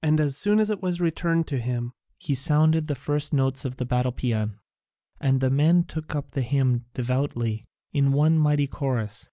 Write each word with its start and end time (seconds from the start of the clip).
And 0.00 0.20
as 0.20 0.36
soon 0.36 0.60
as 0.60 0.70
it 0.70 0.80
was 0.80 1.00
returned 1.00 1.48
to 1.48 1.58
him, 1.58 1.90
he 2.18 2.36
sounded 2.36 2.86
the 2.86 2.94
first 2.94 3.32
notes 3.34 3.64
of 3.64 3.78
the 3.78 3.84
battle 3.84 4.12
paean, 4.12 4.60
and 5.20 5.40
the 5.40 5.50
men 5.50 5.82
took 5.82 6.14
up 6.14 6.30
the 6.30 6.42
hymn 6.42 6.82
devoutly, 6.94 7.64
in 7.92 8.12
one 8.12 8.38
mighty 8.38 8.68
chorus. 8.68 9.28